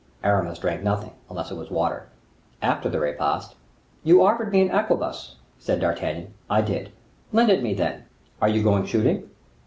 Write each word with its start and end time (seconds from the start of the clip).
Aramis 0.23 0.57
drank 0.57 0.81
nothing, 0.81 1.11
unless 1.29 1.51
it 1.51 1.57
was 1.57 1.69
water. 1.69 2.07
After 2.59 2.89
the 2.89 2.99
repast,— 2.99 3.53
"You 4.03 4.25
offered 4.25 4.51
me 4.51 4.63
an 4.67 4.71
arquebus," 4.71 5.35
said 5.59 5.79
D'Artagnan. 5.79 6.33
"I 6.49 6.61
did." 6.63 6.91
"Lend 7.31 7.51
it 7.51 7.61
me, 7.61 7.75
then." 7.75 8.05
"Are 8.41 8.49
you 8.49 8.63
going 8.63 8.87
shooting?" 8.87 9.29